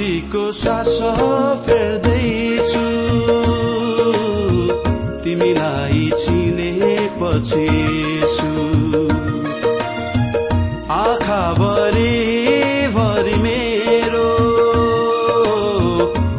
शान्तिको 0.00 0.44
सास 0.56 0.98
फेर्दैछु। 1.64 2.84
तिमीलाई 5.24 6.04
चिनेपछि 6.22 7.66
आँखाभरि 10.90 12.16
भरि 12.96 13.36
मेरो 13.44 14.30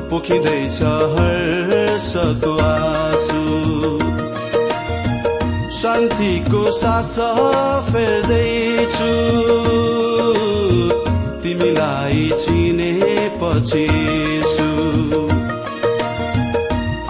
पोखिँदैछ 0.10 0.82
हर्षको 1.14 2.54
आँसु। 2.66 3.44
शान्तिको 5.82 6.64
सास 6.80 7.16
फेर्दैछु। 7.92 9.12
तिमीलाई 11.52 12.30
चिनेपछि 12.42 13.88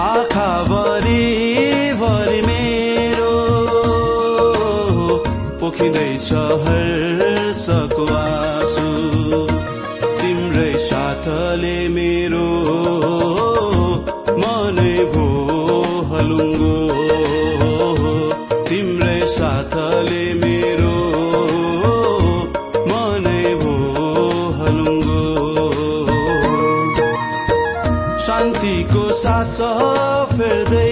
आँखाभरि 0.02 1.26
भरि 2.02 2.40
मेरो 2.48 3.36
पोखिँदैछ 5.62 6.30
हर्षको 6.64 8.06
आँसु। 8.18 8.90
तिम्रै 10.22 10.74
साथले 10.90 11.78
मेरो 11.98 12.48
मनै 14.42 14.98
भो 15.14 15.28
हलुङ्गो। 16.14 16.76
तिम्रै 18.70 19.20
साथले 19.38 20.24
मेरो 20.42 20.91
शान्तिको 29.22 29.44
सास 29.44 30.32
फेर्दैछु 30.32 30.91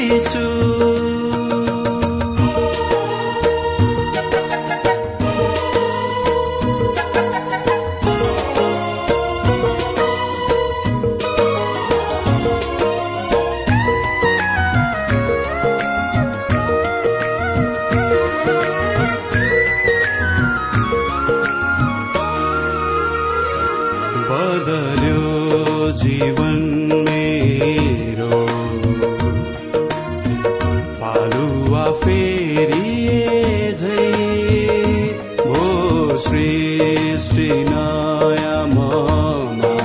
सृष्टि 36.23 37.49
नयाँ 37.69 38.65
ममा 38.73 39.75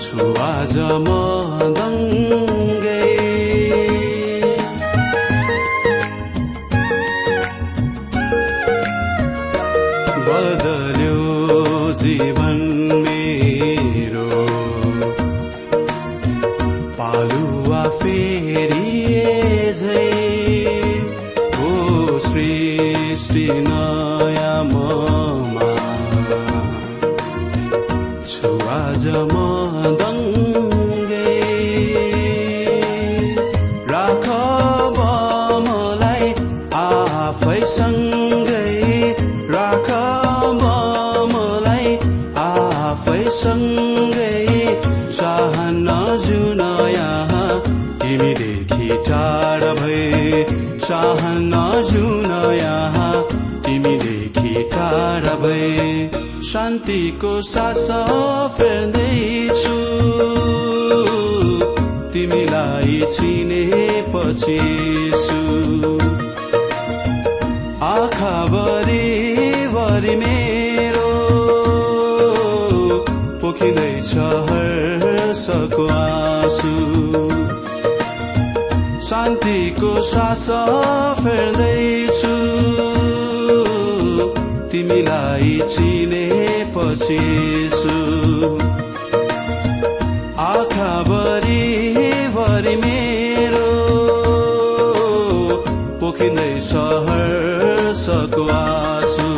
छु 0.00 1.35
टाढा 49.46 49.72
भए 49.74 50.44
चाहन्न 50.82 51.54
जुन 51.88 52.30
यहाँ 52.52 53.22
तिमीदेखि 53.64 54.62
टाढा 54.72 55.34
भए। 55.42 56.10
शान्तिको 56.48 57.30
सास 57.42 57.86
फेर्दैछु 58.56 59.76
तिमीलाई 62.12 63.00
चिनेपछि 63.14 64.58
आँखाभरि 67.92 69.06
भरि 69.76 70.16
मेरो 70.22 71.10
पोखिँदैछ 73.42 74.14
हर्षको 74.50 75.88
आँसु 75.94 76.25
शान्तिको 79.26 79.92
सास 80.06 80.44
फेर्दैछु। 81.18 82.34
तिमीलाई 84.70 85.54
चिनेपछि 85.72 87.18
आँखाभरि 90.46 91.64
भरि 92.36 92.76
मेरो 92.84 93.66
पोखिँदैछ 96.00 96.72
हर्षको 97.08 98.48
आँसु 98.60 99.28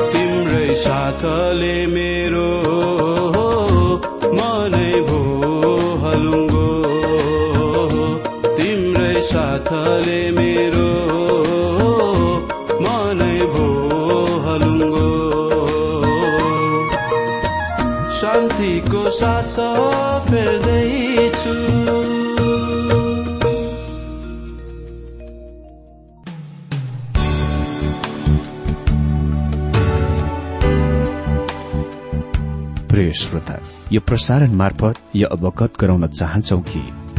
तिम्रै 0.00 0.74
साथले 0.86 1.76
मेरो 1.96 2.48
साथले 9.60 10.20
मेरो 10.32 10.90
मनै 12.84 13.38
भो 13.52 13.64
हलुङ्गो 14.44 15.08
शान्तिको 18.18 19.02
सास 19.18 19.56
फेर्दैछु। 20.28 21.56
प्रिय 32.88 33.12
श्रोता 33.22 33.58
यो 33.92 34.00
प्रसारण 34.08 34.56
मार्फत 34.62 34.96
यो 35.16 35.28
अवगत 35.36 35.80
गराउन 35.80 36.06
चाहन्छौ 36.14 36.58
कि 36.72 36.82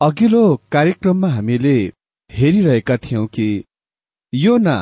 अघिल्लो 0.00 0.44
कार्यक्रममा 0.72 1.28
हामीले 1.28 1.72
हेरिरहेका 2.30 2.96
थियौं 2.96 3.26
कि 3.26 3.48
योना 4.32 4.76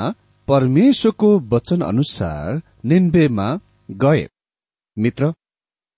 परमेश्वरको 0.48 1.30
वचन 1.52 1.80
अनुसार 1.82 2.60
निन्बेमा 2.84 3.46
गए। 4.02 4.22
मित्र 4.96 5.32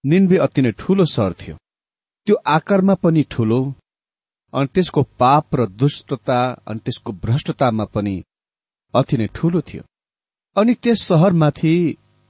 निन्बे 0.05 0.37
अति 0.44 0.62
नै 0.62 0.70
ठूलो 0.78 1.05
सहर 1.05 1.32
थियो। 1.40 1.56
त्यो 2.26 2.37
आकारमा 2.55 2.94
पनि 3.02 3.25
ठूलो 3.31 3.61
अनि 4.52 4.72
त्यसको 4.75 5.02
पाप 5.20 5.55
र 5.55 5.67
दुष्टता 5.82 6.40
अनि 6.69 6.81
त्यसको 6.84 7.12
भ्रष्टतामा 7.25 7.84
पनि 7.94 8.17
अति 8.94 9.17
नै 9.17 9.26
ठूलो 9.34 9.61
थियो। 9.69 9.82
अनि 10.56 10.75
त्यस 10.82 11.02
सहरमाथि 11.08 11.75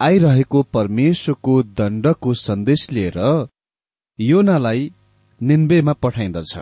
आइरहेको 0.00 0.62
परमेश्वरको 0.74 1.62
दण्डको 1.78 2.34
सन्देश 2.46 2.90
लिएर 2.92 3.22
योनालाई 4.18 4.90
निन्बेमा 5.40 5.92
पठाइन्दछ 6.02 6.58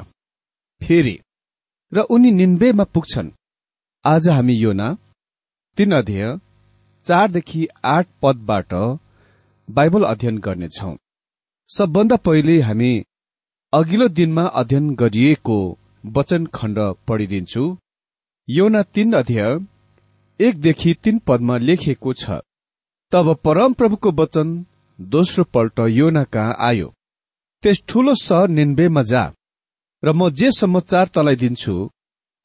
फेरि। 0.81 1.19
र 1.93 2.01
उनी 2.11 2.31
निन्बेमा 2.31 2.85
पुग्छन्। 2.85 3.31
आज 4.05 4.29
हामी 4.29 4.55
योना 4.55 4.89
तीन 5.79 5.93
अध्यय 5.95 6.39
चारदेखि 7.07 7.67
आठ 7.85 8.07
पदबाट 8.23 8.75
बाइबल 9.69 10.03
अध्ययन 10.03 10.39
गर्नेछौ। 10.39 10.95
सबभन्दा 11.71 12.17
पहिले 12.17 12.61
हामी 12.61 12.93
अघिल्लो 13.73 14.09
दिनमा 14.09 14.45
अध्ययन 14.61 14.95
गरिएको 14.95 15.59
वचन 16.05 16.47
खण्ड 16.55 16.79
पढिदिन्छु। 17.09 17.65
योना 18.49 18.83
तीन 18.95 19.13
अध्यय 19.13 19.59
एकदेखि 20.41 20.95
तीन 20.95 21.19
पदमा 21.19 21.57
लेखिएको 21.59 22.13
छ 22.13 22.41
तब 23.13 23.35
परमप्रभुको 23.45 24.11
वचन 24.13 24.49
दोस्रो 24.99 25.45
पल्ट 25.45 25.81
योना 25.91 26.25
कहाँ 26.25 26.57
आयो। 26.61 26.93
त्यस 27.63 27.83
ठूलो 27.89 28.15
सहर 28.15 28.49
निन्बेमा 28.49 29.03
जा। 29.03 29.23
र 30.03 30.13
म 30.13 30.29
जे 30.31 30.51
समाचार 30.53 31.07
तलाई 31.15 31.37
दिन्छु 31.37 31.75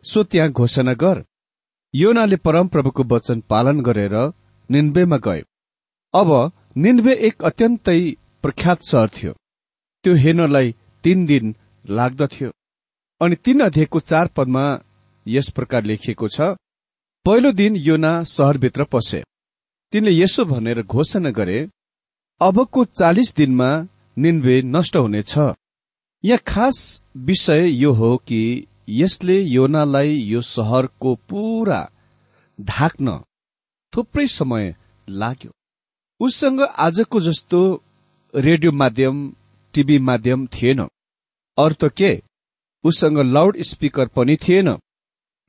सो 0.04 0.24
त्यहाँ 0.24 0.50
घोषणा 0.52 0.94
गर। 0.94 1.24
योनाले 1.94 2.36
परमप्रभुको 2.46 3.04
वचन 3.12 3.40
पालन 3.50 3.82
गरेर 3.88 4.16
निन्बेमा 4.70 5.18
गए 5.26 5.42
अब 6.14 6.30
निन्बे 6.78 7.14
एक 7.28 7.44
अत्यन्तै 7.50 8.00
प्रख्यात 8.44 8.80
सहर 8.84 9.10
थियो। 9.16 9.34
त्यो 10.04 10.14
हेर्नलाई 10.24 10.68
तीन 11.04 11.26
दिन 11.26 11.56
लाग्दथ्यो। 11.86 12.50
अनि 13.22 13.36
तीन 13.46 13.60
अध्ययको 13.68 14.00
चार 14.02 14.28
पदमा 14.36 14.66
यस 15.26 15.50
प्रकार 15.56 15.84
लेखिएको 15.90 16.28
छ 16.36 16.56
पहिलो 17.26 17.52
दिन 17.52 17.76
योना 17.88 18.12
सहरभित्र 18.28 18.84
पसे। 18.94 19.22
तिनले 19.94 20.12
यसो 20.12 20.46
भनेर 20.46 20.82
घोषणा 20.84 21.30
गरे 21.30 21.60
अबको 22.42 22.84
चालिस 23.00 23.36
दिनमा 23.36 23.70
निन्वे 24.18 24.56
नष्ट 24.66 24.96
हुनेछ। 24.98 25.34
यहाँ 26.24 26.40
खास 26.48 27.04
विषय 27.18 27.70
यो 27.70 27.92
हो 27.94 28.18
कि 28.18 28.68
यसले 28.90 29.40
योनालाई 29.42 30.16
यो 30.16 30.42
सहरको 30.42 31.16
पूरा 31.16 31.92
ढाक्न 32.62 33.20
थुप्रै 33.94 34.28
समय 34.28 34.76
लाग्यो। 35.10 35.52
उससँग 36.20 36.62
आजको 36.62 37.20
जस्तो 37.20 37.84
रेडियो 38.36 38.72
माध्यम 38.72 39.34
टिभी 39.74 40.00
माध्यम 40.00 40.48
थिएन। 40.48 40.80
अरू 41.58 41.74
त 41.74 41.92
के? 41.98 42.22
उसँग 42.84 43.18
लाउड 43.18 43.58
स्पिकर 43.62 44.08
पनि 44.08 44.36
थिएन। 44.36 44.78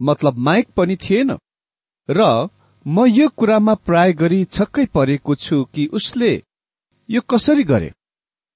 मतलब 0.02 0.38
माइक 0.38 0.68
पनि 0.68 0.96
थिएन। 0.96 1.36
र 2.10 2.48
म 2.86 3.06
यो 3.06 3.28
कुरामा 3.28 3.74
प्राय 3.74 4.12
गरी 4.12 4.44
छक्कै 4.44 4.84
परेको 4.86 5.34
छु 5.34 5.64
कि 5.64 5.86
उसले 5.86 6.42
यो 7.10 7.20
कसरी 7.20 7.64
गरे। 7.64 7.92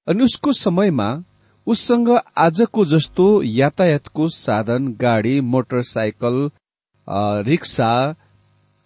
अनि 0.07 0.25
उसको 0.25 0.53
समयमा 0.53 1.25
उससँग 1.69 2.09
आजको 2.37 2.85
जस्तो 2.85 3.25
यातायातको 3.43 4.29
साधन 4.35 4.87
गाडी 5.01 5.41
मोटरसाइकल 5.53 6.37
रिक्सा 7.49 7.91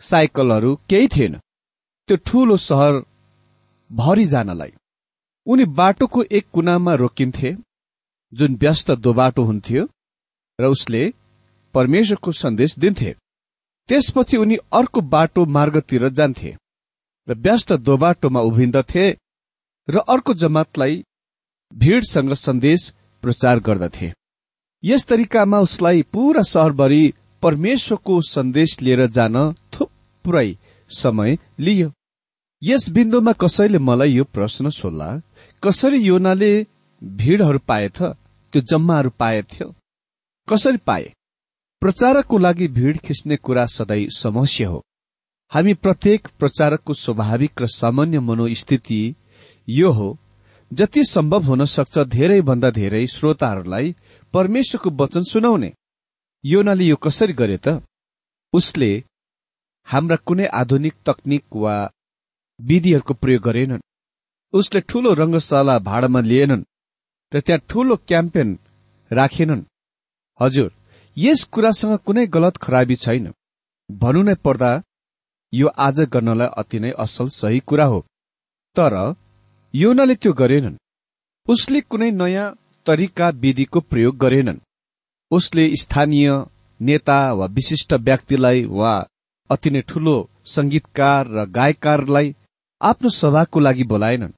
साइकलहरू 0.00 0.74
केही 0.90 1.08
थिएन। 1.08 1.36
त्यो 2.08 2.16
ठूलो 2.26 2.56
सहर 2.58 3.02
भरि 3.90 4.24
जानलाई। 4.24 4.72
उनी 5.46 5.64
बाटोको 5.78 6.22
एक 6.30 6.46
कुनामा 6.54 6.94
रोकिन्थे 6.94 7.54
जुन 8.32 8.56
व्यस्त 8.60 8.90
दोबाटो 9.06 9.42
हुन्थ्यो 9.44 9.86
र 10.58 10.64
उसले 10.66 11.02
परमेश्वरको 11.74 12.32
सन्देश 12.32 12.78
दिन्थे। 12.78 13.14
त्यसपछि 13.88 14.36
उनी 14.36 14.56
अर्को 14.72 15.00
बाटो 15.14 15.44
मार्गतिर 15.56 16.08
जान्थे 16.10 16.56
र 17.28 17.34
व्यस्त 17.38 17.72
दोबाटोमा 17.88 18.40
उभिन्दथे 18.40 19.06
र 19.88 19.98
अर्को 20.08 20.34
जमातलाई 20.34 21.02
भीड़सँग 21.72 22.32
सन्देश 22.34 22.92
प्रचार 23.22 23.60
गर्दथे। 23.60 24.12
यस 24.84 25.04
तरिकामा 25.06 25.58
उसलाई 25.58 26.02
पूरा 26.02 26.42
सहरभरि 26.42 27.12
परमेश्वरको 27.42 28.20
सन्देश 28.20 28.80
लिएर 28.82 29.06
जान 29.06 29.36
थुप्रै 29.72 30.56
समय 30.90 31.38
लियो। 31.60 31.92
यस 32.62 32.88
बिन्दुमा 32.90 33.32
कसैले 33.32 33.78
मलाई 33.78 34.12
यो 34.12 34.24
प्रश्न 34.24 34.70
सोध्ला 34.70 35.08
कसरी 35.62 35.98
योनाले 35.98 36.52
भीड़हरू 37.02 37.58
पाएथ 37.58 38.02
त्यो 38.52 38.60
जम्माहरू 38.60 39.10
पाएथ्यो 39.10 39.74
कसरी 40.48 40.76
पाए? 40.76 41.12
प्रचारकको 41.82 42.38
लागि 42.38 42.68
भीड़ 42.68 42.96
खिच्ने 42.96 43.36
कुरा 43.36 43.66
सधैँ 43.66 44.06
समस्या 44.10 44.68
हो। 44.68 44.82
हामी 45.52 45.74
प्रत्येक 45.74 46.28
प्रचारकको 46.38 46.94
स्वाभाविक 46.94 47.62
र 47.62 47.66
सामान्य 47.66 48.20
मनोस्थिति 48.20 49.14
यो 49.68 49.90
हो 49.92 50.16
जति 50.72 51.04
सम्भव 51.04 51.42
हुन 51.42 51.64
सक्छ 51.64 51.98
धेरै 51.98 52.40
भन्दा 52.40 52.70
धेरै 52.70 53.06
श्रोताहरूलाई 53.06 53.94
परमेश्वरको 54.34 54.90
वचन 54.90 55.22
सुनाउने। 55.22 55.72
योनाले 56.44 56.84
यो 56.84 56.96
कसरी 56.96 57.32
गरे 57.32 57.58
त? 57.66 57.82
उसले 58.52 58.90
हाम्रा 59.86 60.16
कुनै 60.16 60.46
आधुनिक 60.46 60.94
तकनिक 61.06 61.44
वा 61.54 61.74
विधिहरूको 62.60 63.14
प्रयोग 63.14 63.42
गरेनन्। 63.42 63.84
उसले 64.52 64.80
ठूलो 64.80 65.12
रंगशाला 65.12 65.78
भाडामा 65.78 66.20
लिएनन् 66.20 66.64
र 67.32 67.40
त्यहाँ 67.40 67.64
ठूलो 67.68 67.96
क्याम्पेन 68.08 68.58
राखेनन्। 69.10 69.68
हजुर 70.40 70.70
यस 71.16 71.44
कुरासँग 71.44 71.98
कुनै 71.98 72.26
गलत 72.26 72.56
खराबी 72.56 72.96
छैन। 72.96 73.32
भनु 73.90 74.22
नै 74.22 74.34
पर्दा 74.34 74.72
यो 75.52 75.66
आज 75.78 76.00
गर्नलाई 76.00 76.54
अति 76.56 76.78
नै 76.80 76.90
असल 76.98 77.28
सही 77.28 77.60
कुरा 77.60 77.84
हो। 77.84 78.00
तर 78.76 78.94
योनाले 79.74 80.14
त्यो 80.14 80.32
गरेनन्। 80.32 80.76
उसले 81.48 81.80
कुनै 81.80 82.10
नयाँ 82.10 82.54
तरिका 82.86 83.28
विधिको 83.42 83.80
प्रयोग 83.80 84.16
गरेनन्। 84.16 84.58
उसले 85.30 85.64
स्थानीय 85.76 86.28
नेता 86.80 87.32
वा 87.32 87.46
विशिष्ट 87.46 87.92
व्यक्तिलाई 87.92 88.64
वा 88.64 88.92
अति 89.50 89.70
नै 89.70 89.80
ठूलो 89.80 90.16
संगीतकार 90.44 91.26
र 91.26 91.46
गायककारलाई 91.50 92.34
आफ्नो 92.80 93.08
सभाको 93.10 93.60
लागि 93.60 93.84
बोलाएनन्। 93.84 94.36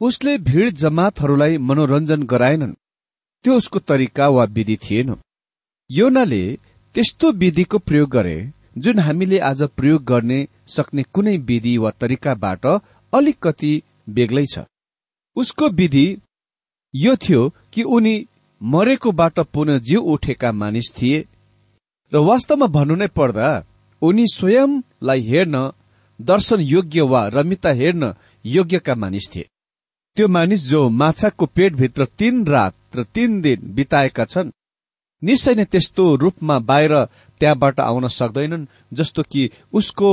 उसले 0.00 0.36
भीड़ 0.38 0.68
जमातहरूलाई 0.70 1.58
मनोरञ्जन 1.58 2.22
गराएनन्। 2.22 2.78
त्यो 3.44 3.56
उसको 3.56 3.78
तरिका 3.78 4.28
वा 4.28 4.44
विधि 4.44 4.76
थिएन। 4.76 5.16
योनाले 5.90 6.44
त्यस्तो 6.94 7.32
विधिको 7.32 7.78
प्रयोग 7.78 8.10
गरे 8.10 8.38
जुन 8.78 8.98
हामीले 8.98 9.38
आज 9.38 9.62
प्रयोग 9.76 10.04
गर्ने 10.04 10.46
सक्ने 10.66 11.02
कुनै 11.02 11.36
विधि 11.38 11.76
वा 11.78 11.90
तरिकाबाट 11.90 12.66
अलिकति 13.12 13.82
बेग्लै 14.08 14.44
छ। 14.46 14.64
उसको 15.36 15.68
विधि 15.68 16.06
यो 16.94 17.16
थियो 17.16 17.48
कि 17.72 17.82
उनी 17.82 18.26
मरेकोबाट 18.60 19.40
पुनः 19.40 19.78
जिउ 19.78 20.00
उठेका 20.02 20.52
मानिस 20.52 20.92
थिए 20.92 21.26
र 22.12 22.18
वास्तवमा 22.18 22.66
भन्नु 22.66 22.94
नै 22.94 23.06
पर्दा 23.08 23.48
उनी 24.02 24.24
स्वयंलाई 24.26 25.20
हेर्न 25.20 25.56
दर्शन 26.20 26.60
योग्य 26.60 27.00
वा 27.02 27.26
रमिता 27.28 27.70
हेर्न 27.70 28.14
योग्यका 28.44 28.94
मानिस 28.94 29.30
थिए। 29.34 29.48
त्यो 30.16 30.28
मानिस 30.28 30.60
जो 30.66 30.88
माछाको 30.88 31.46
पेटभित्र 31.46 32.04
तीन 32.18 32.46
रात 32.46 32.74
र 32.96 33.02
तीन 33.14 33.40
दिन 33.40 33.72
बिताएका 33.74 34.24
छन् 34.24 34.50
निश्चय 35.22 35.54
नै 35.54 35.64
त्यस्तो 35.64 36.14
रूपमा 36.16 36.58
बाहिर 36.58 36.94
त्यहाँबाट 37.40 37.80
आउन 37.80 38.08
सक्दैनन् 38.08 38.66
जस्तो 38.92 39.22
कि 39.22 39.50
उसको 39.72 40.10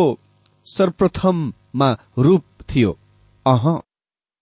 सर्वप्रथममा 0.67 1.89
रूप 2.17 2.43
थियो। 2.69 2.91
अह। 3.45 3.65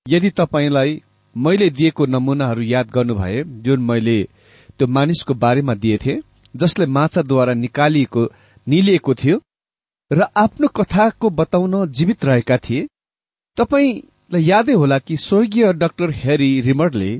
यदि 0.08 0.30
तपाईँलाई 0.30 1.02
मैले 1.36 1.70
दिएको 1.70 2.06
नमूनाहरू 2.06 2.62
याद 2.62 2.90
गर्नुभए 2.90 3.44
जुन 3.44 3.82
मैले 3.82 4.24
त्यो 4.80 4.88
मानिसको 4.88 5.34
बारेमा 5.34 5.74
दिएथे 5.74 6.20
जसले 6.56 6.86
माछाद्वारा 6.86 7.54
निकालिएको 7.54 8.24
निलिएको 8.68 9.14
थियो 9.14 9.42
र 10.12 10.28
आफ्नो 10.38 10.68
कथाको 10.68 11.30
बताउन 11.30 11.76
जीवित 11.92 12.26
रहेका 12.26 12.58
थिए 12.58 12.88
तपाईँलाई 13.58 14.44
यादै 14.44 14.74
होला 14.74 14.98
कि 15.00 15.18
स्वर्गीय 15.18 15.74
डाक्टर 15.74 16.12
हेरी 16.16 16.50
रिमर्डले 16.62 17.12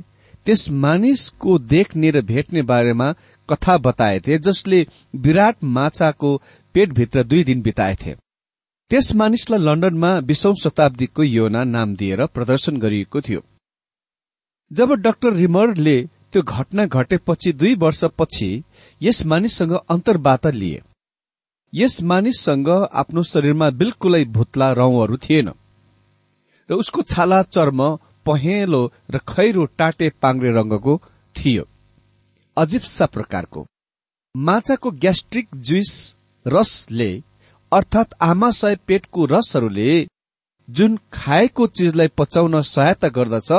त्यस 0.46 0.68
मानिसको 0.70 1.58
देख्ने 1.58 2.10
र 2.10 2.22
भेट्ने 2.22 2.62
बारेमा 2.62 3.12
कथा 3.48 3.78
बताएथे 3.78 4.38
जसले 4.38 4.86
विराट 5.16 5.64
माछाको 5.64 6.36
पेटभित्र 6.74 7.22
दुई 7.22 7.44
दिन 7.44 7.62
बिताएथे। 7.62 8.16
त्यस 8.90 9.06
मानिसलाई 9.14 9.60
लन्डनमा 9.60 10.08
बीसौं 10.20 10.52
शताब्दीको 10.54 11.22
योना 11.22 11.62
नाम 11.64 11.94
दिएर 11.96 12.24
प्रदर्शन 12.26 12.76
गरिएको 12.76 13.20
थियो। 13.20 13.40
जब 14.70 14.92
डाक्टर 15.04 15.32
रिमरले 15.32 15.96
त्यो 16.32 16.42
घटना 16.42 16.84
घटेपछि 16.86 17.52
दुई 17.52 17.74
वर्षपछि 17.74 18.50
यस 19.00 19.24
मानिससँग 19.26 19.72
अन्तर्वार्ता 19.88 20.50
लिए। 20.50 20.82
यस 21.72 22.02
मानिससँग 22.02 22.68
आफ्नो 22.92 23.22
शरीरमा 23.22 23.70
बिल्कुलै 23.80 24.24
भुत्ला 24.36 24.72
रौंहरू 24.72 25.16
थिएन 25.16 25.48
र 26.68 26.74
उसको 26.74 27.02
छाला 27.02 27.42
चर्म 27.42 27.80
पहेँलो 28.26 28.82
र 29.10 29.18
खैरो 29.28 29.64
टाटे 29.78 30.10
पाङ्रे 30.22 30.50
रंगको 30.52 31.00
थियो। 31.34 31.68
अजिप्सा 32.56 33.06
प्रकारको। 33.06 33.66
माछाको 34.34 34.90
ग्यास्ट्रिक 35.02 35.48
जुइस 35.56 35.92
रसले 36.46 37.12
अर्थात 37.72 38.14
आमाशय 38.20 38.76
पेटको 38.86 39.24
रसहरूले 39.24 40.06
जुन 40.68 40.98
खाएको 41.12 41.66
चिजलाई 41.66 42.08
पचाउन 42.08 42.60
सहायता 42.62 43.08
गर्दछ 43.08 43.50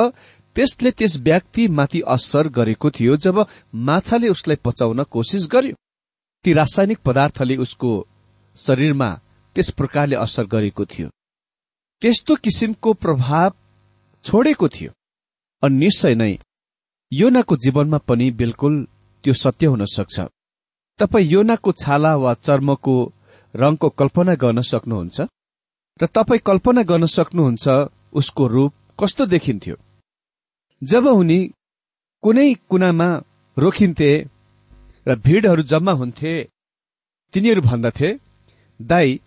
त्यसले 0.56 0.90
त्यस 0.90 1.16
व्यक्तिमाथि 1.16 2.00
असर 2.08 2.48
गरेको 2.48 2.90
थियो 2.90 3.16
जब 3.16 3.46
माछाले 3.74 4.28
उसलाई 4.28 4.56
पचाउन 4.56 5.02
कोसिस 5.02 5.48
गर्यो। 5.52 5.74
ती 6.44 6.52
रासायनिक 6.52 6.98
पदार्थले 6.98 7.56
उसको 7.56 7.90
शरीरमा 8.56 9.10
त्यस 9.56 9.70
प्रकारले 9.70 10.16
असर 10.16 10.44
गरेको 10.46 10.84
थियो। 10.84 11.08
त्यस्तो 12.02 12.34
किसिमको 12.34 12.92
प्रभाव 12.92 13.50
छोडेको 14.24 14.68
थियो। 14.68 14.90
अनि 15.62 15.76
निश्चय 15.76 16.14
नै 16.14 16.38
योनाको 17.12 17.56
जीवनमा 17.56 17.98
पनि 17.98 18.30
बिल्कुल 18.30 18.74
त्यो 19.24 19.34
सत्य 19.34 19.66
हुन 19.66 19.84
सक्छ। 19.84 20.20
तपाईँ 20.98 21.28
योनाको 21.28 21.72
छाला 21.72 22.16
वा 22.16 22.34
चर्मको 22.34 23.12
रंगको 23.56 23.88
कल्पना 23.90 24.34
गर्न 24.34 24.60
सक्नुहुन्छ? 24.62 25.20
र 26.02 26.06
तपाईँ 26.06 26.40
कल्पना 26.46 26.82
गर्न 26.82 27.06
सक्नुहुन्छ 27.06 27.68
उसको 28.12 28.46
रूप 28.46 28.72
कस्तो 29.00 29.26
देखिन्थ्यो? 29.26 29.76
जब 30.82 31.06
उनी 31.06 31.38
कुनै 32.22 32.54
कुनामा 32.70 33.08
रोकिन्थे 33.58 34.10
र 35.08 35.14
भीड़हरू 35.16 35.62
जम्मा 35.62 35.92
हुन्थे 35.92 36.32
तिनीहरू 37.32 37.62
भन्दथे 37.62 38.10
दाई 38.82 39.20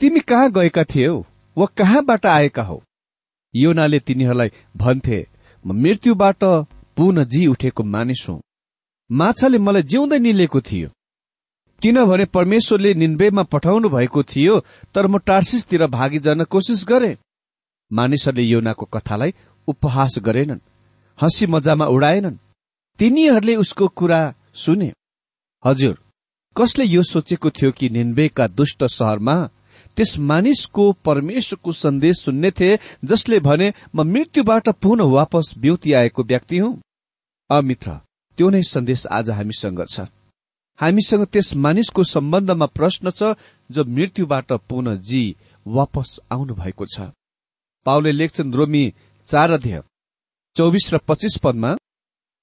तिमी 0.00 0.20
कहाँ 0.20 0.50
गएका 0.52 0.84
थियौ 0.84 1.14
वा 1.56 1.66
कहाँबाट 1.66 2.26
आएका 2.26 2.62
हौ? 2.62 2.82
योनाले 3.54 3.98
तिनीहरूलाई 4.00 4.50
भन्थे 4.76 5.26
म 5.64 5.72
मृत्युबाट 5.82 6.44
पुनः 6.96 7.24
जी 7.24 7.46
उठेको 7.46 7.82
मानिस 7.84 8.26
हुँ। 8.28 8.40
माछाले 9.10 9.58
मलाई 9.58 9.82
जिउँदै 9.82 10.18
निलेको 10.18 10.60
थियो। 10.60 10.88
किनभने 11.82 12.24
परमेश्वरले 12.24 12.94
निन्वेमा 12.94 13.42
पठाउनु 13.42 13.88
भएको 13.88 14.22
थियो 14.22 14.58
तर 14.94 15.06
म 15.06 15.18
टार्सिसतिर 15.18 15.86
भागी 15.86 16.18
जान 16.18 16.44
कोसिस 16.44 16.84
गरे। 16.88 17.16
मानिसहरूले 17.90 18.42
योनाको 18.42 18.86
कथालाई 18.86 19.34
उपहास 19.68 20.18
गरेनन् 20.18 20.66
हँसी 21.18 21.46
मजामा 21.46 21.86
उडाएनन्। 21.86 22.36
तिनीहरूले 22.98 23.54
उसको 23.56 23.88
कुरा 23.88 24.20
सुने। 24.54 24.92
हजुर 25.64 25.98
कसले 26.56 26.84
यो 26.84 27.02
सोचेको 27.02 27.50
थियो 27.50 27.70
कि 27.72 27.88
निन्वेका 27.90 28.46
दुष्ट 28.48 28.84
शहरमा 28.84 29.36
त्यस 29.96 30.18
मानिसको 30.18 30.92
परमेश्वरको 31.04 31.72
सन्देश 31.72 32.16
सुन्ने 32.18 32.50
थिए 32.50 32.78
जसले 33.04 33.40
भने 33.40 33.72
म 33.94 34.02
मृत्युबाट 34.02 34.68
पुनः 34.82 35.12
वापस 35.14 35.54
ब्युति 35.58 35.92
आएको 35.92 36.22
व्यक्ति 36.24 36.58
हुँ? 36.58 36.80
अमित्र 37.50 37.90
त्यो 38.38 38.50
नै 38.50 38.62
सन्देश 38.62 39.06
आज 39.06 39.30
हामीसँग 39.30 39.84
छ। 39.94 40.00
हामीसँग 40.78 41.24
त्यस 41.32 41.54
मानिसको 41.56 42.02
सम्बन्धमा 42.04 42.66
प्रश्न 42.76 43.10
छ 43.10 43.34
जो 43.70 43.84
मृत्युबाट 43.86 44.52
पुनः 44.68 44.94
जी 45.08 45.22
वापस 45.66 46.18
आउनु 46.32 46.54
भएको 46.54 46.86
छ। 46.86 47.10
पाउले 47.86 48.12
लेख्छन् 48.12 48.54
रोमी 48.54 48.84
चार 49.28 49.50
अध्यय 49.50 49.82
चौबिस 50.56 50.94
र 50.94 50.98
पच्चिस 51.08 51.36
पदमा 51.42 51.76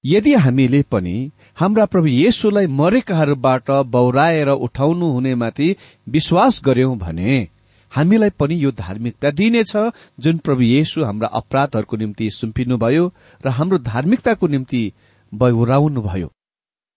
यदि 0.04 0.32
हामीले 0.34 0.82
पनि 0.92 1.16
हाम्रा 1.58 1.84
प्रभु 1.86 2.06
येशुलाई 2.06 2.66
मरेकाहरूबाट 2.80 3.70
बौराएर 3.94 4.48
उठाउनु 4.48 5.06
हुनेमाथि 5.12 5.74
विश्वास 6.06 6.60
गर्यौं 6.64 6.98
भने 6.98 7.48
हामीलाई 7.92 8.30
पनि 8.38 8.62
यो 8.64 8.70
धार्मिकता 8.78 9.30
दिइनेछ 9.30 9.72
जुन 10.20 10.38
प्रभु 10.38 10.62
येशु 10.62 11.04
हाम्रा 11.04 11.28
अपराधहरूको 11.40 11.96
निम्ति 11.96 12.30
सुम्पिनुभयो 12.30 13.04
र 13.44 13.48
हाम्रो 13.58 13.78
धार्मिकताको 13.90 14.46
निम्ति 14.46 14.82
बौराउनुभयो। 15.32 16.30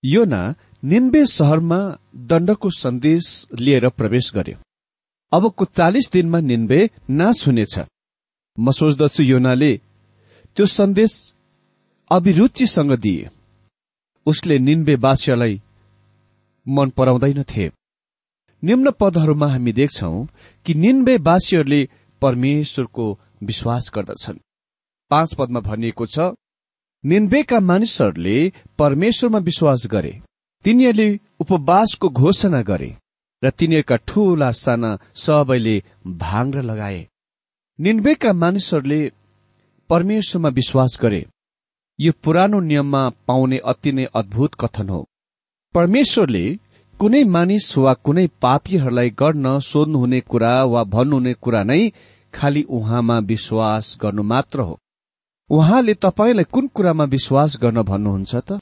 योना 0.03 0.55
निन्बे 0.83 1.25
शहरमा 1.25 1.79
दण्डको 2.15 2.69
सन्देश 2.69 3.47
लिएर 3.59 3.87
प्रवेश 3.89 4.31
गर्यो। 4.35 4.57
अबको 5.31 5.65
चालिस 5.65 6.09
दिनमा 6.11 6.39
निन्बे 6.39 6.79
नाश 7.09 7.47
हुनेछ। 7.47 7.79
म 8.57 8.71
सोच्दछु 8.71 9.23
योनाले 9.23 9.71
त्यो 10.55 10.65
सन्देश 10.65 11.33
अभिरुचिसँग 12.11 12.93
दिए। 12.95 13.29
उसले 14.25 14.59
निन्बेवासीलाई 14.59 15.61
मन 16.67 16.89
पराउँदैनथे 16.89 17.71
निम्न 18.63 18.91
पदहरूमा 18.91 19.47
हामी 19.47 19.71
देख्छौ 19.71 20.11
कि 20.65 20.73
निन्बेवासीहरूले 20.73 21.81
परमेश्वरको 22.21 23.05
विश्वास 23.43 23.91
गर्दछन्। 23.95 24.39
पाँच 25.11 25.33
पदमा 25.33 25.59
भनिएको 25.59 26.05
छ 26.05 26.19
निन्बेका 27.03 27.59
मानिसहरूले 27.59 28.51
परमेश्वरमा 28.77 29.39
विश्वास 29.39 29.87
गरे। 29.91 30.11
तिनीहरूले 30.65 31.19
उपवासको 31.39 32.09
घोषणा 32.09 32.61
गरे 32.61 32.89
र 33.43 33.49
तिनीहरूका 33.49 33.95
ठूला 34.07 34.51
साना 34.51 34.97
सबैले 35.15 35.83
भाङ्र 36.07 36.61
लगाए। 36.61 37.07
निन्बेका 37.79 38.33
मानिसहरूले 38.33 39.11
परमेश्वरमा 39.89 40.49
विश्वास 40.49 40.97
गरे। 41.01 41.25
यो 41.99 42.11
पुरानो 42.23 42.59
नियममा 42.59 43.03
पाउने 43.27 43.57
अति 43.57 43.91
नै 43.91 44.05
अद्भुत 44.15 44.55
कथन 44.55 44.89
हो। 44.89 45.01
परमेश्वरले 45.73 46.45
कुनै 46.99 47.23
मानिस 47.23 47.77
वा 47.77 47.93
कुनै 47.93 48.27
पापीहरूलाई 48.41 49.09
गर्न 49.09 49.59
सोध्नुहुने 49.59 50.19
कुरा 50.21 50.53
वा 50.63 50.83
भन्नुहुने 50.83 51.33
कुरा 51.33 51.63
नै 51.63 51.81
खालि 52.33 52.61
उहाँमा 52.69 53.19
विश्वास 53.19 53.97
गर्नु 54.01 54.23
मात्र 54.23 54.59
हो। 54.59 54.79
उहाँले 55.49 55.93
तपाईँलाई 55.93 56.43
कुन 56.43 56.67
कुरामा 56.67 57.03
विश्वास 57.03 57.57
गर्न 57.61 57.81
भन्नुहुन्छ 57.81 58.35
त? 58.35 58.59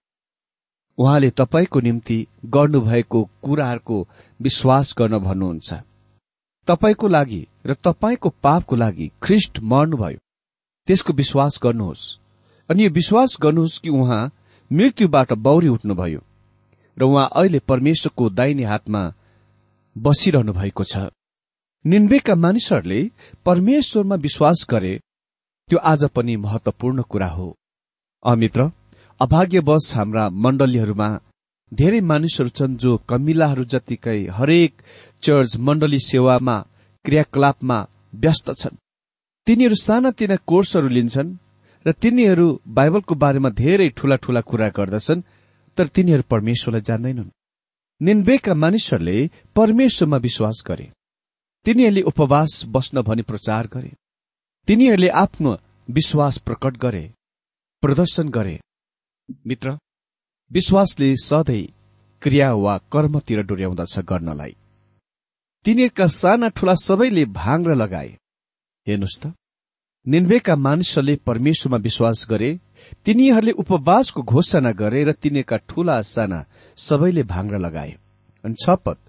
उहाँले 0.97 1.29
तपाईँको 1.29 1.79
निम्ति 1.79 2.27
गर्नुभएको 2.45 3.23
कुराहरूको 3.43 3.97
विश्वास 4.41 4.93
गर्न 4.97 5.19
भन्नुहुन्छ। 5.19 5.73
तपाईँको 6.67 7.07
लागि 7.07 7.47
र 7.65 7.73
तपाईँको 7.73 8.29
पापको 8.43 8.75
लागि 8.75 9.11
ख्रिष्ट 9.23 9.59
मर्नुभयो। 9.59 10.19
त्यसको 10.87 11.13
विश्वास 11.13 11.59
गर्नुहोस्। 11.63 12.03
अनि 12.69 12.83
यो 12.83 12.89
विश्वास 12.89 13.37
गर्नुहोस् 13.41 13.79
कि 13.79 13.89
उहाँ 13.89 14.31
मृत्युबाट 14.71 15.33
बौरी 15.33 15.67
उठ्नुभयो 15.67 16.21
र 16.97 17.03
उहाँ 17.03 17.29
अहिले 17.35 17.59
परमेश्वरको 17.59 18.29
दाहिने 18.29 18.63
हातमा 18.63 19.13
बसिरहनु 19.97 20.53
भएको 20.53 20.83
छ। 20.83 20.97
निन्वेका 21.85 22.35
मानिसहरूले 22.35 23.01
परमेश्वरमा 23.45 24.15
विश्वास 24.15 24.65
गरे 24.69 24.99
त्यो 25.69 25.79
आज 25.83 26.03
पनि 26.15 26.35
महत्वपूर्ण 26.35 27.01
कुरा 27.01 27.27
हो। 27.27 27.47
अमित्र 28.23 28.69
अभाग्यवश 29.21 29.85
हाम्रा 29.95 30.29
मण्डलीहरूमा 30.43 31.07
धेरै 31.71 31.99
मानिसहरू 32.01 32.49
छन् 32.49 32.77
जो 32.77 32.91
कमिलाहरू 33.09 33.63
जतिकै 33.63 34.19
हरेक 34.27 34.81
चर्च 35.23 35.57
मण्डली 35.57 35.99
सेवामा 35.99 36.55
क्रियाकलापमा 37.05 37.77
व्यस्त 38.15 38.47
छन्। 38.61 38.79
तिनीहरू 39.47 39.75
सानातिना 39.75 40.35
कोर्सहरू 40.47 40.87
लिन्छन् 40.87 41.35
र 41.85 41.91
तिनीहरू 41.91 42.47
बाइबलको 42.77 43.15
बारेमा 43.15 43.49
धेरै 43.61 43.89
ठूला 43.89 44.15
ठूला 44.23 44.41
कुरा 44.49 44.69
गर्दछन् 44.69 45.25
तर 45.77 45.87
तिनीहरू 45.95 46.23
परमेश्वरलाई 46.31 46.87
जान्दैनन्। 46.89 47.35
निन्वेका 48.01 48.53
मानिसहरूले 48.63 49.17
परमेश्वरमा 49.55 50.17
विश्वास 50.17 50.57
गरे। 50.67 50.91
तिनीहरूले 51.65 52.01
उपवास 52.11 52.51
बस्न 52.75 53.01
भनी 53.01 53.21
प्रचार 53.21 53.67
गरे। 53.67 53.91
तिनीहरूले 54.67 55.09
आफ्नो 55.15 55.51
विश्वास 55.89 56.37
प्रकट 56.37 56.77
गरे 56.77 57.01
प्रदर्शन 57.83 58.29
गरे। 58.29 58.59
मित्र 59.47 59.71
विश्वासले 60.51 61.15
सधैँ 61.15 61.67
क्रिया 62.21 62.51
वा 62.53 62.77
कर्मतिर 62.91 63.41
डोर्याउँदछ 63.47 63.97
गर्नलाई। 64.09 64.55
तिनीहरूका 65.65 66.07
साना 66.11 66.47
ठूला 66.49 66.75
सबैले 66.83 67.25
भाङ 67.31 67.65
लगाए। 67.73 68.09
हेर्नुहोस् 68.87 69.19
त 69.21 69.33
निन्वेका 70.05 70.55
मानिसहरूले 70.57 71.15
परमेश्वरमा 71.27 71.77
विश्वास 71.87 72.25
गरे 72.29 72.51
तिनीहरूले 73.05 73.51
उपवासको 73.63 74.21
घोषणा 74.23 74.71
गरे 74.71 75.03
र 75.03 75.11
तिनीहरूका 75.13 75.57
ठूला 75.69 76.01
साना 76.13 76.45
सबैले 76.77 77.23
भाङ्रा 77.23 77.57
लगाए। 77.57 77.91
अनि 78.43 78.55
छपत 78.63 78.99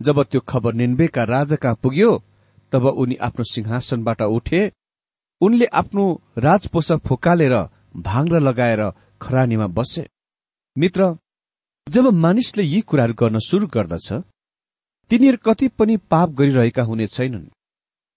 जब 0.00 0.22
त्यो 0.22 0.40
खबर 0.48 0.74
निन्वेका 0.74 1.22
राजा 1.24 1.56
कहाँ 1.56 1.80
पुग्यो 1.82 2.10
तब 2.72 2.84
उनी 2.92 3.16
आफ्नो 3.28 3.44
सिंहासनबाट 3.52 4.22
उठे 4.36 4.62
उनले 5.40 5.66
आफ्नो 5.80 6.04
राजपोषक 6.38 6.98
फुकालेर 7.06 7.54
भाङ्रा 8.06 8.38
लगाएर 8.38 8.82
खरानीमा 9.22 9.66
बसे। 9.76 10.06
मित्र 10.76 11.16
जब 11.86 12.06
मानिसले 12.14 12.62
यी 12.62 12.80
कुराहरू 12.80 13.14
गर्न 13.20 13.38
शुरू 13.40 13.66
गर्दछ 13.66 14.08
तिनीहरू 15.10 15.38
कति 15.44 15.68
पनि 15.78 15.96
पाप 16.10 16.30
गरिरहेका 16.38 16.82
हुने 16.82 17.06
छैनन्। 17.06 17.46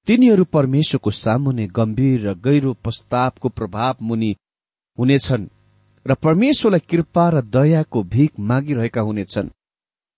तिनीहरू 0.08 0.44
परमेश्वरको 0.56 1.12
सामुने 1.14 1.68
गम्भीर 1.78 2.28
र 2.28 2.34
गहिरो 2.46 2.74
प्रस्तावको 2.84 3.50
प्रभाव 3.50 3.96
मुनि 4.02 4.32
हुनेछन् 4.98 5.48
र 6.06 6.14
परमेश्वरलाई 6.26 6.88
कृपा 6.90 7.30
र 7.30 7.42
दयाको 7.56 8.04
भिख 8.14 8.40
मागिरहेका 8.50 9.02
हुनेछन्। 9.02 9.50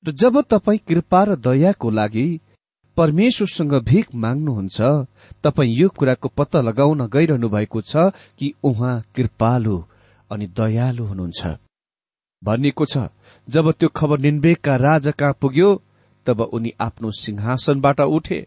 र 0.04 0.12
जब 0.12 0.42
तपाईँ 0.50 0.80
कृपा 0.88 1.24
र 1.24 1.36
दयाको 1.48 1.90
लागि 1.90 2.26
परमेश्वरसँग 2.98 3.74
भिख 3.84 4.14
माग्नुहुन्छ 4.24 4.82
तपाईँ 5.44 5.76
यो 5.76 5.88
कुराको 5.98 6.28
पत्ता 6.38 6.62
लगाउन 6.62 7.08
गइरहनु 7.14 7.50
भएको 7.50 7.82
छ 7.82 8.12
कि 8.40 8.54
उहाँ 8.64 9.02
कृपालु 9.16 9.78
अनि 10.32 10.48
दयालु 10.60 11.04
हुनुहुन्छ। 11.06 11.42
भनिएको 12.42 12.86
छ 12.86 12.98
जब 13.48 13.72
त्यो 13.72 13.90
खबर 13.98 14.20
निन्वेकका 14.20 14.76
राजा 14.76 15.12
कहाँ 15.12 15.38
पुग्यो 15.42 15.70
तब 16.28 16.42
उनी 16.42 16.72
आफ्नो 16.80 17.12
सिंहासनबाट 17.22 18.00
उठे। 18.02 18.40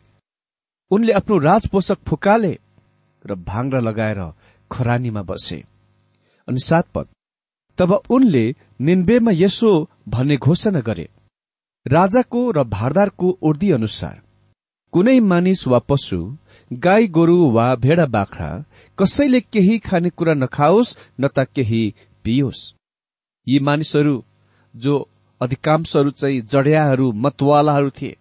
उनले 0.91 1.13
आफ्नो 1.13 1.39
राजपोषक 1.39 1.99
फुकाले 2.09 2.53
र 3.25 3.35
भाङ्रा 3.49 3.81
लगाएर 3.81 4.21
खरानीमा 4.71 5.23
बसे। 5.23 5.59
अनि 6.49 6.61
सात 6.61 6.87
पद 6.95 7.07
तब 7.79 7.93
उनले 8.11 8.45
निन्बेमा 8.81 9.33
यसो 9.35 9.71
भन्ने 10.09 10.37
घोषणा 10.37 10.81
गरे। 10.81 11.09
राजाको 11.87 12.41
र 12.51 12.65
भारदारको 12.67 13.29
उर्दी 13.43 13.71
अनुसार 13.71 14.21
कुनै 14.93 15.19
मानिस 15.21 15.67
वा 15.69 15.79
पशु 15.89 16.19
गाई 16.71 17.07
गोरु 17.09 17.37
वा 17.51 17.67
भेडा 17.77 18.07
बाख्रा 18.07 18.51
कसैले 18.99 19.41
केही 19.53 19.79
खानेकुरा 19.79 20.35
नखाओस् 20.35 20.97
न 21.21 21.29
त 21.29 21.45
केही 21.55 21.83
पियोस्। 22.25 22.63
यी 23.47 23.59
मानिसहरू 23.61 24.15
जो 24.75 24.95
अधिकांशहरू 25.41 26.11
चाहिँ 26.11 26.41
जड्याहरू 26.53 27.13
मतवालाहरू 27.25 27.91
थिए 27.91 28.17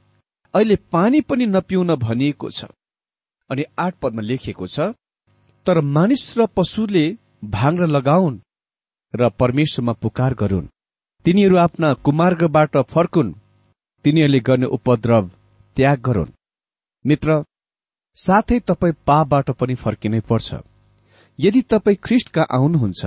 अहिले 0.53 0.75
पानी 0.91 1.21
पनि 1.21 1.45
नपिउन 1.45 1.95
भनिएको 1.95 2.49
छ 2.49 2.65
अनि 3.49 3.63
आठ 3.79 3.93
पदमा 4.01 4.21
लेखिएको 4.21 4.67
छ 4.67 4.91
तर 5.65 5.81
मानिस 5.95 6.23
र 6.37 6.45
पशुले 6.55 7.05
भाङ्र 7.49 7.87
लगाउन् 7.87 8.39
र 9.13 9.29
परमेश्वरमा 9.39 9.93
पुकार 10.03 10.33
गरून्। 10.33 10.71
तिनीहरू 11.25 11.55
आफ्ना 11.57 11.93
कुमार्गबाट 12.05 12.77
फर्कुन्। 12.93 13.35
तिनीहरूले 14.05 14.39
गर्ने 14.39 14.67
उपद्रव 14.77 15.29
त्याग 15.77 15.99
गरून्। 16.01 16.33
मित्र 17.05 17.43
साथै 18.15 18.59
तपाईँ 18.59 18.93
पापबाट 19.05 19.51
पनि 19.51 19.75
फर्किनै 19.75 20.19
पर्छ। 20.19 20.55
यदि 21.39 21.61
तपाईँ 21.61 22.01
ख्रिस्टका 22.03 22.43
आउनुहुन्छ 22.49 23.05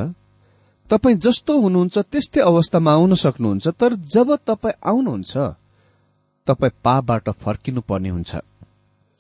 तपाईँ 0.90 1.16
जस्तो 1.16 1.60
हुनुहुन्छ 1.60 1.98
त्यस्तै 1.98 2.40
अवस्थामा 2.40 2.92
आउन 2.92 3.14
सक्नुहुन्छ 3.14 3.68
तर 3.80 3.94
जब 4.14 4.28
तपाईँ 4.46 4.80
आउनुहुन्छ 4.86 5.32
तपाईँ 6.46 6.78
पापबाट 6.84 7.30
फर्किनु 7.42 7.80
पर्ने 7.80 8.08
हुन्छ। 8.08 8.32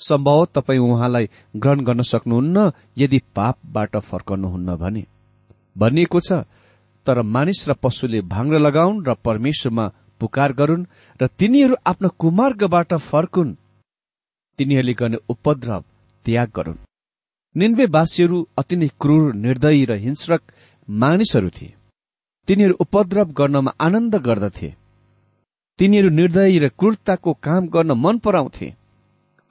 सम्भव 0.00 0.44
तपाईँ 0.54 0.78
उहाँलाई 0.78 1.28
ग्रहण 1.56 1.80
गर्न 1.80 2.02
सक्नुहुन्न 2.02 2.70
यदि 2.98 3.18
पापबाट 3.34 3.96
फर्कनुहुन्न 4.00 4.76
भने। 4.76 5.04
भनिएको 5.78 6.20
छ 6.20 6.32
तर 7.06 7.22
मानिस 7.22 7.68
र 7.68 7.72
पशुले 7.82 8.20
भाङ्र 8.32 8.58
लगाउन् 8.58 9.04
र 9.06 9.14
परमेश्वरमा 9.24 9.86
पुकार 10.20 10.52
गरून् 10.52 10.88
र 11.20 11.26
तिनीहरू 11.38 11.74
आफ्नो 11.86 12.08
कुमार्गबाट 12.18 12.94
फर्कुन्। 13.10 13.56
तिनीहरूले 14.58 14.94
गर्ने 14.94 15.18
उपद्रव 15.28 15.84
त्याग 16.26 16.48
गरून्। 16.56 16.78
निन्वेवासीहरू 17.56 18.38
अति 18.58 18.76
नै 18.76 18.88
क्रूर 19.00 19.34
निर्दयी 19.34 19.84
र 19.84 19.92
हिंस्रक 20.04 20.42
मानिसहरू 20.88 21.50
थिए। 21.50 21.74
तिनीहरू 22.48 22.74
उपद्रव 22.80 23.28
गर्नमा 23.32 23.72
आनन्द 23.80 24.14
गर्दथे। 24.26 24.70
तिनीहरू 25.78 26.08
निर्दयी 26.10 26.58
र 26.58 26.68
क्रूरताको 26.68 27.32
काम 27.42 27.68
गर्न 27.68 27.92
मन 27.92 28.18
पराउँथे। 28.18 28.68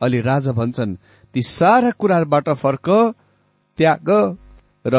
अलि 0.02 0.20
राजा 0.22 0.52
भन्छन् 0.52 0.98
ती 1.34 1.42
सारा 1.42 1.92
कुराहरूबाट 1.92 2.50
फर्क 2.64 2.88
त्याग 3.78 4.10
र 4.86 4.96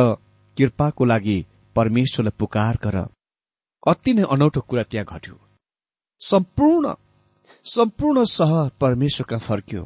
कृपाको 0.57 1.05
लागि 1.05 1.39
परमेश्वरलाई 1.77 2.37
पुकार 2.39 2.79
गर। 2.85 2.97
अति 3.87 4.13
नै 4.15 4.23
अनौठो 4.23 4.61
कुरा 4.61 4.83
त्यहाँ 4.83 5.07
घट्यो। 5.07 5.37
सम्पूर्ण 6.21 6.95
सम्पूर्ण 7.67 8.25
सहर 8.25 8.71
परमेश्वरका 8.81 9.39
फर्क्यो। 9.39 9.83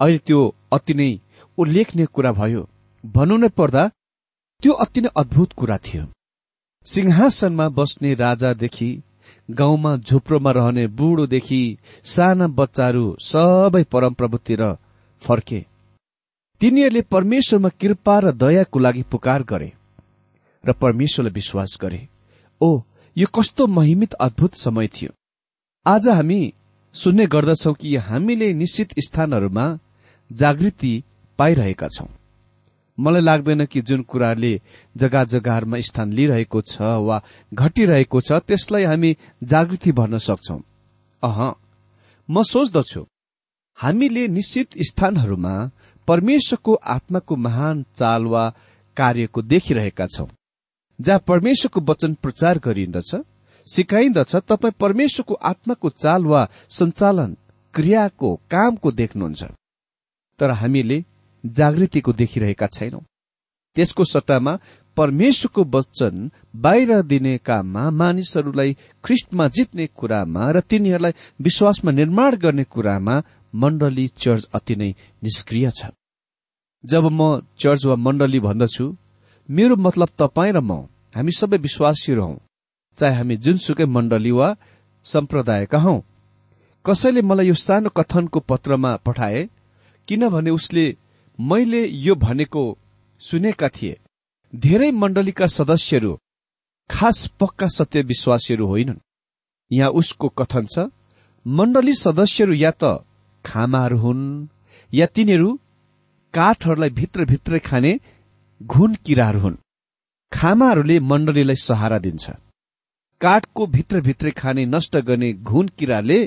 अहिले 0.00 0.18
त्यो 0.26 0.40
अति 0.72 0.94
नै 0.94 1.10
उल्लेखनीय 1.58 2.06
कुरा 2.06 2.32
भयो। 2.32 2.62
भन्नु 3.04 3.36
नै 3.36 3.48
पर्दा 3.48 3.82
त्यो 4.62 4.72
अति 4.84 5.00
नै 5.00 5.08
अद्भुत 5.16 5.52
कुरा 5.52 5.76
थियो। 5.78 6.04
सिंहासनमा 6.86 7.68
बस्ने 7.68 8.14
राजादेखि 8.14 8.90
गाउँमा 9.48 9.96
झुप्रोमा 9.96 10.50
रहने 10.50 10.86
बुढोदेखि 10.86 11.62
साना 12.04 12.46
बच्चाहरू 12.58 13.04
सबै 13.20 13.82
परमप्रभुतिर 13.84 14.62
फर्के। 15.22 15.60
तिनीहरूले 16.60 17.02
परमेश्वरमा 17.02 17.68
कृपा 17.80 18.18
र 18.18 18.32
दयाको 18.32 18.78
लागि 18.78 19.02
पुकार 19.02 19.42
गरे 19.42 19.72
र 20.64 20.72
परमेश्वरलाई 20.72 21.32
विश्वास 21.32 21.78
गरे। 21.80 22.00
ओ 22.60 22.70
यो 23.16 23.26
कस्तो 23.34 23.66
महिमित 23.66 24.12
अद्भुत 24.20 24.54
समय 24.54 24.88
थियो। 24.88 25.10
आज 25.86 26.08
हामी 26.08 26.40
सुन्ने 26.94 27.26
गर्दछौ 27.26 27.72
कि 27.72 27.96
हामीले 27.96 28.52
निश्चित 28.54 28.94
स्थानहरूमा 28.98 29.66
जागृति 30.30 31.02
पाइरहेका 31.38 31.88
छौं। 31.88 32.06
मलाई 32.98 33.22
लाग्दैन 33.22 33.64
कि 33.66 33.80
जुन 33.80 34.02
कुराले 34.02 34.60
जग्गा 34.96 35.24
जग्गाहरूमा 35.24 35.80
स्थान 35.80 36.12
लिइरहेको 36.12 36.60
छ 36.60 36.80
वा 36.80 37.22
घटिरहेको 37.54 38.20
छ 38.20 38.32
त्यसलाई 38.46 38.84
हामी 38.84 39.16
जागृति 39.44 39.92
भर्न 39.92 40.18
सक्छौ। 40.18 40.58
अह 41.22 41.38
म 42.28 42.42
सोच्दछु 42.42 43.06
हामीले 43.78 44.26
निश्चित 44.28 44.68
स्थानहरूमा 44.82 45.54
परमेश्वरको 46.08 46.74
आत्माको 46.74 47.36
महान 47.36 47.84
चाल 47.96 48.24
वा 48.24 48.44
कार्यको 48.96 49.42
देखिरहेका 49.42 50.06
छौं। 50.06 50.26
जहाँ 50.98 51.24
परमेश्वरको 51.26 51.80
वचन 51.80 52.14
प्रचार 52.14 52.58
गरिन्दछ 52.58 53.14
सिकाइन्दछ 53.66 54.36
तपाईँ 54.48 54.72
परमेश्वरको 54.80 55.34
आत्माको 55.34 55.90
चाल 55.90 56.24
वा 56.24 56.48
सञ्चालन 56.68 57.36
क्रियाको 57.74 58.34
कामको 58.50 58.92
देख्नुहुन्छ। 58.92 59.44
तर 60.40 60.50
हामीले 60.60 61.04
जागृतिको 61.44 62.12
देखिरहेका 62.12 62.66
छैनौं। 62.66 63.00
त्यसको 63.76 64.04
सट्टामा 64.04 64.52
परमेश्वरको 64.96 65.62
वचन 65.74 66.30
बाहिर 66.56 66.90
दिने 67.02 67.36
काममा 67.38 67.82
मानिसहरूलाई 67.90 68.76
ख्रिस्टमा 69.04 69.46
जित्ने 69.56 69.86
कुरामा 69.98 70.50
र 70.50 70.60
तिनीहरूलाई 70.60 71.12
विश्वासमा 71.40 71.90
निर्माण 71.92 72.36
गर्ने 72.36 72.64
कुरामा 72.64 73.22
मण्डली 73.54 74.06
चर्च 74.18 74.48
अति 74.54 74.74
नै 74.76 74.90
निष्क्रिय 75.22 75.70
छ। 75.70 75.90
जब 76.84 77.04
म 77.12 77.40
चर्च 77.58 77.84
वा 77.86 77.96
मण्डली 77.96 78.40
भन्दछु 78.40 78.86
मेरो 79.48 79.76
मतलब 79.76 80.08
तपाईँ 80.18 80.52
र 80.52 80.60
म 80.60 80.72
हामी 81.14 81.32
सबै 81.32 81.58
विश्वासीहरू 81.66 82.22
हौ 82.22 82.36
चाहे 82.98 83.14
हामी 83.16 83.36
जुनसुकै 83.44 83.86
मण्डली 83.86 84.30
वा 84.30 84.48
सम्प्रदायका 85.06 85.78
हौ। 85.78 85.96
कसैले 86.84 87.22
मलाई 87.22 87.46
यो 87.48 87.54
सानो 87.54 87.88
कथनको 87.98 88.40
पत्रमा 88.50 88.96
पठाए 89.06 89.48
किनभने 90.10 90.50
उसले 90.50 90.84
मैले 91.38 91.86
यो 91.86 92.14
भनेको 92.16 92.62
सुनेका 93.20 93.68
थिए। 93.68 93.98
धेरै 94.52 94.90
मण्डलीका 94.92 95.46
सदस्यहरू 95.48 96.12
खास 96.90 97.18
पक्का 97.40 97.66
सत्य 97.68 98.02
विश्वासीहरू 98.02 98.66
होइनन्। 98.66 98.98
यहाँ 99.70 99.90
उसको 100.00 100.28
कथन 100.38 100.66
छ 100.66 100.90
मण्डली 101.46 101.94
सदस्यहरू 101.94 102.54
या 102.54 102.72
त 102.82 102.84
खामाहरू 103.44 103.98
हुन् 103.98 104.24
या 104.92 105.06
तिनीहरू 105.06 105.50
काठहरूलाई 106.34 106.90
भित्रभित्रै 106.90 107.58
खाने 107.58 107.92
घुन 108.60 108.94
किराहरू 109.06 109.40
हुन्। 109.40 109.56
खामाहरूले 110.32 110.98
मण्डलीलाई 111.00 111.58
सहारा 111.58 111.98
दिन्छ। 111.98 112.30
काठको 113.20 113.66
भित्रभित्रै 113.66 114.30
खाने 114.30 114.64
नष्ट 114.66 114.96
गर्ने 115.08 115.32
घुन 115.32 115.68
किराले 115.78 116.18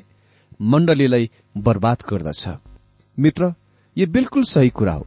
मण्डलीलाई 0.61 1.29
बर्बाद 1.57 2.03
गर्दछ। 2.09 2.43
मित्र 3.17 3.53
यो 3.97 4.07
बिल्कुल 4.07 4.43
सही 4.43 4.69
कुरा 4.69 4.93
हो। 4.93 5.05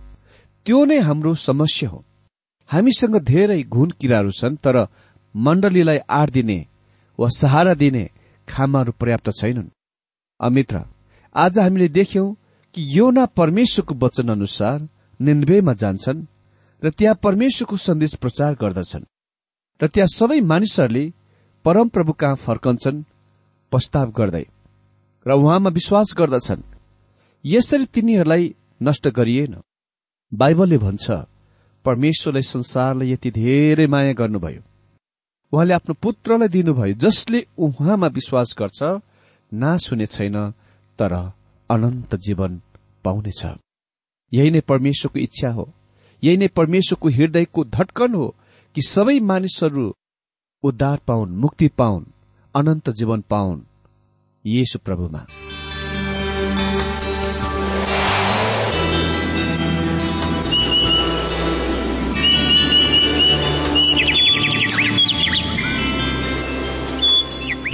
त्यो 0.66 0.84
नै 0.84 0.98
हाम्रो 1.00 1.34
समस्या 1.34 1.88
हो। 1.90 2.04
हामीसँग 2.70 3.16
धेरै 3.22 3.62
घुन 3.64 3.90
किराहरू 4.00 4.30
छन् 4.30 4.56
तर 4.64 4.76
मण्डलीलाई 5.34 5.98
आड 6.10 6.30
दिने 6.30 6.58
वा 7.18 7.28
सहारा 7.36 7.74
दिने 7.74 8.04
खामाहरू 8.48 8.92
पर्याप्त 9.00 9.30
छैनन्। 9.40 9.68
अमित्र 10.40 10.84
आज 11.34 11.58
हामीले 11.58 11.88
देख्यौं 11.88 12.34
कि 12.74 12.80
योना 12.98 13.24
परमेश्वरको 13.38 13.94
वचन 14.02 14.28
अनुसार 14.28 14.88
निन्वेमा 15.20 15.72
जान्छन् 15.72 16.26
र 16.82 16.90
त्यहाँ 16.90 17.20
परमेश्वरको 17.22 17.76
सन्देश 17.76 18.14
प्रचार 18.14 18.54
गर्दछन् 18.54 19.04
र 19.80 19.86
त्यहाँ 19.86 20.12
सबै 20.14 20.40
मानिसहरूले 20.52 21.04
परमप्रभु 21.64 22.12
कहाँ 22.12 22.36
फर्कन्छन् 22.36 23.02
प्रस्ताव 23.72 24.10
गर्दै 24.10 24.44
र 25.26 25.30
उहाँमा 25.32 25.70
विश्वास 25.70 26.14
गर्दछन्। 26.18 26.62
यसरी 27.44 27.84
तिनीहरूलाई 27.94 28.54
नष्ट 28.80 29.08
गरिएन। 29.08 29.56
बाइबलले 30.34 30.78
भन्छ 30.78 31.10
परमेश्वरलाई 31.84 32.42
संसारलाई 32.42 33.12
यति 33.12 33.30
धेरै 33.30 33.86
माया 33.86 34.12
गर्नुभयो। 34.12 34.62
उहाँले 35.52 35.74
आफ्नो 35.74 35.94
पुत्रलाई 36.02 36.48
दिनुभयो 36.48 36.94
जसले 36.94 37.46
उहाँमा 37.58 38.06
विश्वास 38.06 38.54
गर्छ। 38.58 39.00
नाश 39.54 39.92
हुने 39.92 40.06
छैन 40.06 40.50
तर 40.98 41.12
अनन्त 41.70 42.14
जीवन 42.16 42.60
पाउनेछ। 43.04 43.46
यही 44.32 44.50
नै 44.50 44.60
परमेश्वरको 44.60 45.18
इच्छा 45.18 45.50
हो। 45.50 45.72
यही 46.22 46.36
नै 46.36 46.48
परमेश्वरको 46.48 47.08
हृदयको 47.08 47.64
धटकन 47.64 48.14
हो 48.14 48.34
कि 48.74 48.82
सबै 48.82 49.20
मानिसहरू 49.20 49.94
उद्धार 50.62 50.98
पाउन् 51.06 51.36
मुक्ति 51.36 51.68
पाउन् 51.68 52.04
अनन्त 52.54 52.90
जीवन 52.90 53.20
पाउन् 53.30 53.60
येशु 54.46 54.78
प्रभुमा। 54.78 55.26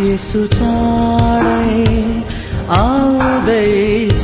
यसो 0.00 0.46
चाँडै 0.46 1.86
आउँदैछ 2.70 4.17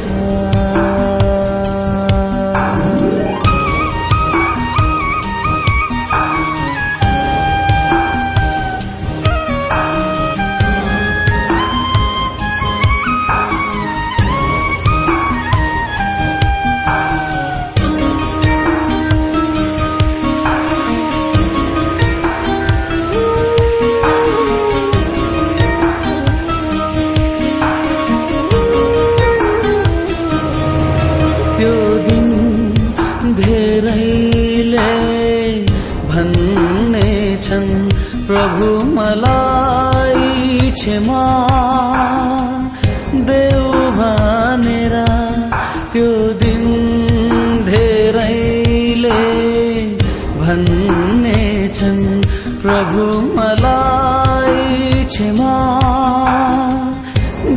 भन्ने 51.24 51.68
छन् 51.76 52.22
प्रभु 52.62 53.04
मलाई 53.36 55.04
क्षमा 55.08 55.54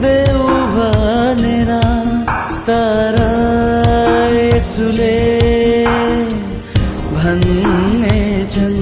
देऊ 0.03 0.56
भनेर 0.75 1.71
तर 2.69 3.17
यसुले 4.38 5.19
भन्ने 7.12 8.23
छन् 8.56 8.80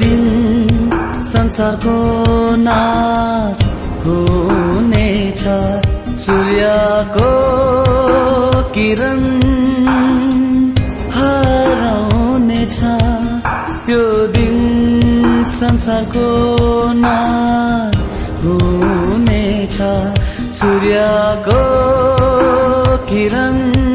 दिन 0.00 0.24
संसारको 1.32 1.96
नाश 2.56 3.58
हुनेछ। 4.06 5.42
सूर्यको 6.20 7.32
किरण 8.74 9.22
हराउनेछ। 11.16 12.78
त्यो 13.86 14.26
दिन 14.26 14.58
संसारको 15.46 16.28
नाश 16.94 17.98
हुनेछ। 18.44 19.78
सूर्यको 20.58 21.62
किरण 23.10 23.87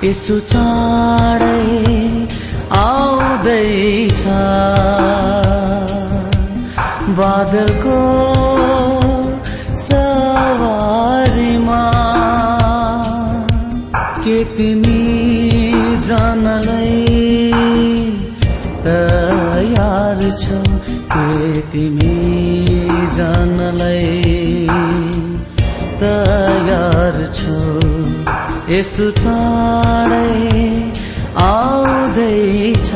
यसु 0.06 0.36
चाँडै 0.54 1.87
बादलको 7.18 8.00
सवारीमा 9.78 11.84
के 14.24 14.44
तिमी 14.44 15.98
जानलाई 15.98 17.16
तयार 18.86 20.22
छौ? 20.22 20.62
के 21.14 21.62
तिमी 21.62 23.08
जानलाई 23.08 24.68
तयार 26.04 27.16
छौ? 27.36 27.60
यसो 28.76 29.12
चाँडै 29.12 30.32
आउँदैछ। 31.44 32.90